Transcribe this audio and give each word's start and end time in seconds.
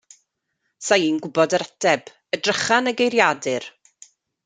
'Sa 0.85 0.97
i'n 1.09 1.19
gwbod 1.27 1.55
yr 1.59 1.65
ateb, 1.67 2.11
edrycha 2.39 2.83
yn 2.85 2.93
y 2.93 2.95
geiriadur. 3.03 3.73